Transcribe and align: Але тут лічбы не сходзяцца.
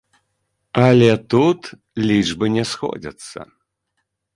Але 0.85 1.11
тут 1.35 1.61
лічбы 2.09 2.45
не 2.59 2.63
сходзяцца. 2.75 3.39